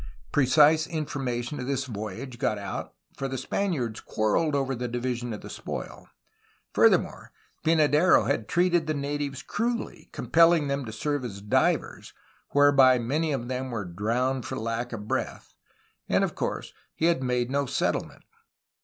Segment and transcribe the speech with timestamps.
[0.31, 5.41] Precise information of this voyage got out, for the Spaniards quarreled over the division of
[5.41, 6.07] the spoil.
[6.73, 7.31] Further more,
[7.63, 12.15] Pynadero had treated the natives cruelly, compelling them to serve as divers,
[12.49, 15.53] whereby many of them were ^ 'drowned for lack of breath,"
[16.09, 18.23] and of course he had made no settlement.